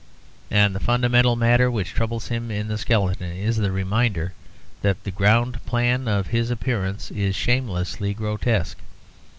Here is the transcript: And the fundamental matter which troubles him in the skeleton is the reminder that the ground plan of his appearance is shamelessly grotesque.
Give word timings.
And 0.49 0.73
the 0.73 0.79
fundamental 0.79 1.35
matter 1.35 1.69
which 1.69 1.91
troubles 1.93 2.29
him 2.29 2.49
in 2.49 2.69
the 2.69 2.79
skeleton 2.79 3.31
is 3.33 3.57
the 3.57 3.71
reminder 3.71 4.33
that 4.81 5.03
the 5.03 5.11
ground 5.11 5.63
plan 5.67 6.07
of 6.07 6.25
his 6.25 6.49
appearance 6.49 7.11
is 7.11 7.35
shamelessly 7.35 8.15
grotesque. 8.15 8.79